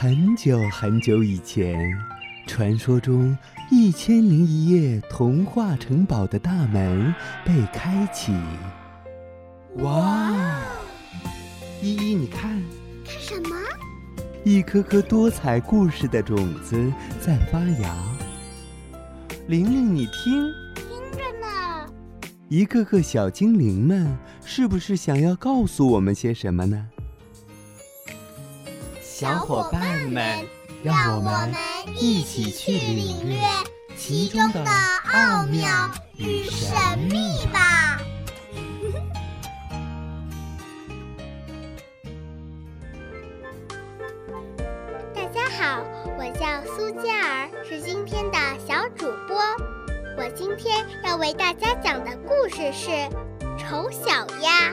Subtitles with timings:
[0.00, 1.76] 很久很久以前，
[2.46, 3.36] 传说中
[3.68, 7.12] 《一千零一夜》童话城堡的大门
[7.44, 8.32] 被开启。
[9.78, 10.32] 哇！
[11.82, 12.62] 依依，你看，
[13.04, 13.56] 看什么？
[14.44, 17.96] 一颗颗多彩故事的种子在发芽。
[19.48, 20.44] 玲玲，你听，
[20.76, 21.92] 听着呢。
[22.48, 26.86] 一个个小精灵们，是不是想要告诉我们些什么呢？
[29.18, 29.82] 小伙伴
[30.12, 30.46] 们，
[30.84, 31.52] 让我们
[31.98, 33.40] 一起去领略
[33.96, 34.64] 其中的
[35.12, 36.70] 奥妙与神
[37.10, 38.00] 秘吧！
[45.12, 45.82] 大家好，
[46.16, 49.36] 我叫苏嘉儿，是今天的小主播。
[50.16, 52.90] 我今天要为大家讲的故事是
[53.58, 54.70] 《丑小鸭》。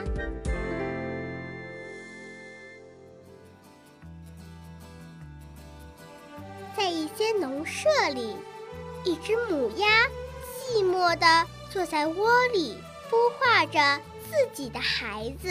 [7.16, 8.36] 间农舍里，
[9.02, 9.86] 一只母鸭
[10.68, 12.78] 寂寞地坐在窝里，
[13.10, 15.48] 孵化着自己的孩子。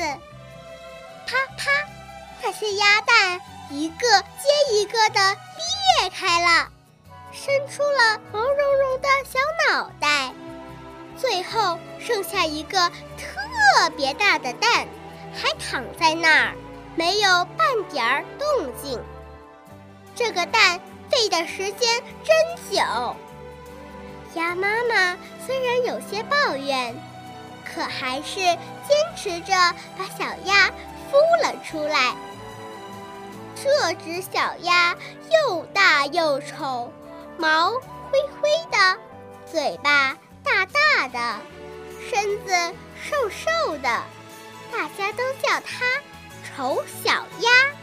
[1.25, 1.71] 啪啪，
[2.43, 3.41] 那些鸭蛋
[3.71, 5.19] 一个接一个地
[5.99, 6.69] 裂开了，
[7.31, 10.31] 伸出了毛茸茸的小脑袋，
[11.17, 14.87] 最后剩下一个特别大的蛋，
[15.33, 16.53] 还躺在那儿，
[16.95, 19.01] 没有半点儿动静。
[20.13, 20.79] 这个蛋。
[21.09, 22.35] 费的时间真
[22.69, 23.15] 久。
[24.35, 26.95] 鸭妈妈虽然有些抱怨，
[27.63, 28.57] 可还是坚
[29.15, 29.53] 持着
[29.97, 30.69] 把小鸭
[31.11, 32.15] 孵了出来。
[33.55, 34.95] 这只小鸭
[35.31, 36.91] 又大又丑，
[37.37, 38.99] 毛灰灰的，
[39.49, 41.39] 嘴巴大大的，
[42.09, 44.03] 身子瘦瘦的，
[44.71, 46.01] 大家都叫它
[46.43, 47.74] 丑小鸭。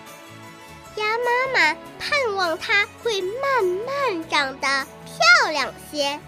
[0.97, 6.21] 鸭妈妈盼望它会慢慢长得漂亮些。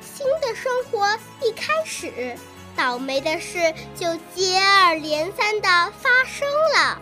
[0.00, 2.36] 新的生活一开始，
[2.76, 7.00] 倒霉的事就接二连三地发生了。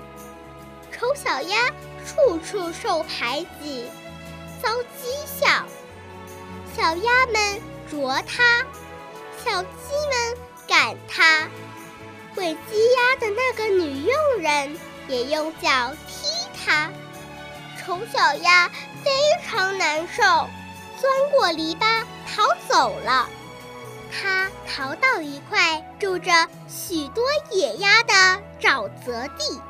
[0.91, 1.69] 丑小鸭
[2.06, 3.87] 处处受排挤，
[4.62, 5.66] 遭讥笑。
[6.75, 8.65] 小鸭们啄它，
[9.44, 9.69] 小鸡
[10.11, 11.49] 们赶它，
[12.37, 14.78] 喂鸡鸭的那个女佣人
[15.09, 16.22] 也用脚踢。
[16.65, 16.91] 它，
[17.78, 18.69] 丑小鸭
[19.03, 19.11] 非
[19.45, 20.23] 常难受，
[21.00, 23.28] 钻过篱笆逃走了。
[24.12, 28.12] 它逃到一块住着许多野鸭的
[28.61, 29.61] 沼泽地，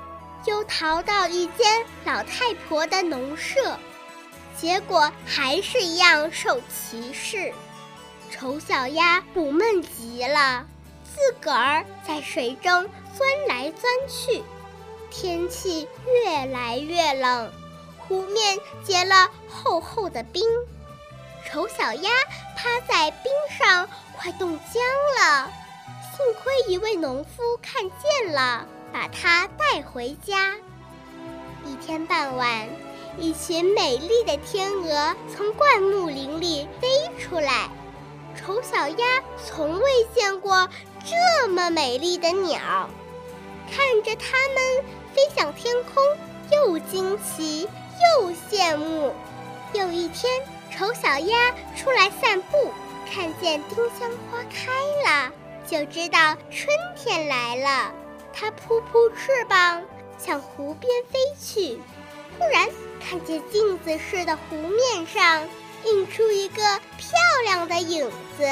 [0.45, 3.79] 又逃到一间老太婆的农舍，
[4.61, 7.53] 结果还是一样受歧视。
[8.31, 10.67] 丑小鸭苦闷极了，
[11.05, 14.43] 自个儿在水中钻来钻去。
[15.23, 17.53] 天气越来越冷，
[17.97, 20.43] 湖面结了厚厚的冰，
[21.47, 22.11] 丑小鸭
[22.57, 23.89] 趴在冰上，
[24.19, 24.83] 快冻僵
[25.21, 25.49] 了。
[26.11, 30.57] 幸亏一位农夫看见了，把它带回家。
[31.65, 32.69] 一天傍晚，
[33.17, 36.89] 一群美丽的天鹅从灌木林里飞
[37.21, 37.71] 出来，
[38.35, 40.69] 丑小鸭从未见过
[41.05, 42.91] 这么美丽的鸟，
[43.75, 44.85] 看着它们。
[45.15, 46.03] 飞向天空，
[46.51, 47.69] 又惊奇
[48.19, 49.13] 又羡慕。
[49.75, 50.33] 有一天，
[50.71, 52.73] 丑小鸭出来散步，
[53.13, 54.73] 看见丁香花开
[55.05, 55.31] 了，
[55.67, 56.67] 就知道春
[56.97, 57.93] 天来了。
[58.33, 59.83] 它扑扑翅膀，
[60.17, 61.79] 向湖边飞去。
[62.39, 62.67] 忽然，
[63.07, 65.47] 看见镜子似的湖面上
[65.85, 66.63] 映出一个
[66.97, 68.49] 漂亮的影子，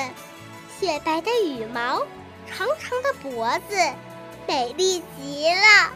[0.78, 2.02] 雪白的羽毛，
[2.46, 3.76] 长长的脖子，
[4.50, 5.92] 美丽极了。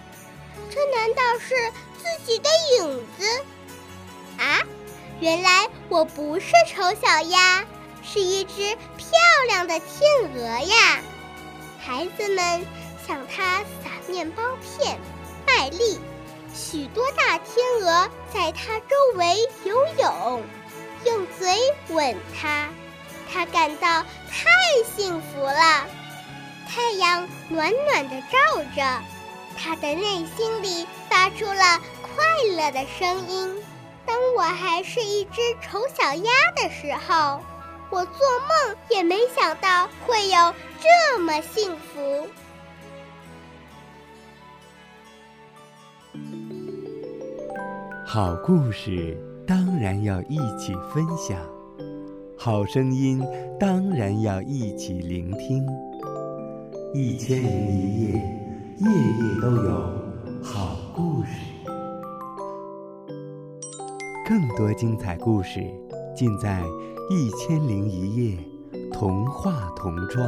[0.71, 1.57] 这难道是
[1.99, 2.49] 自己的
[2.79, 3.45] 影子？
[4.39, 4.63] 啊，
[5.19, 7.65] 原来我不是丑小鸭，
[8.05, 9.09] 是一只漂
[9.49, 11.01] 亮的天鹅呀！
[11.81, 12.65] 孩子们
[13.05, 15.01] 向它撒面包片，
[15.49, 15.99] 卖力。
[16.55, 20.45] 许多大天鹅在它周围游泳，
[21.05, 21.59] 用嘴
[21.89, 22.69] 吻它，
[23.33, 24.49] 它感到太
[24.97, 25.89] 幸福了。
[26.75, 29.03] 太阳暖暖的照着。
[29.57, 32.25] 他的内心里发出了快
[32.57, 33.63] 乐的声音。
[34.05, 37.41] 当我还是一只丑小鸭的时候，
[37.91, 42.27] 我做梦也没想到会有这么幸福。
[48.05, 49.17] 好故事
[49.47, 51.39] 当然要一起分享，
[52.37, 53.25] 好声音
[53.61, 55.65] 当然要一起聆听。
[56.97, 58.13] 一千零一夜。
[58.79, 59.71] 夜夜都有
[60.41, 61.31] 好故事。
[64.25, 65.61] 更多精彩故事
[66.15, 66.63] 尽在
[67.11, 68.39] 《一千零一夜》
[68.93, 70.25] 童话童装。